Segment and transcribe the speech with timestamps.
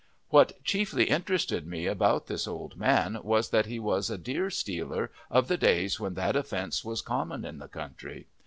[0.29, 5.11] What chiefly interested me about this old man was that he was a deer stealer
[5.29, 8.25] of the days when that offence was common in the country.